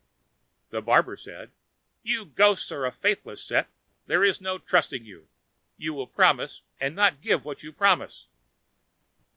[0.71, 1.51] The barber said,
[2.01, 3.69] "You ghosts are a faithless set,
[4.07, 5.27] there is no trusting you.
[5.77, 8.25] You will promise, and not give what you promise."